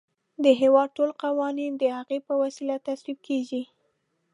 [0.43, 3.63] د هیواد ټول قوانین د هغې په وسیله تصویب کیږي.